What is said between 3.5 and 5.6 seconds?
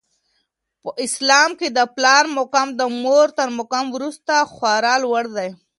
مقام وروسته خورا لوړ دی.